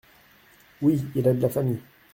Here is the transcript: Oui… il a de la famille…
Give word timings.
Oui… 0.81 1.05
il 1.13 1.27
a 1.27 1.33
de 1.35 1.41
la 1.43 1.49
famille… 1.49 1.79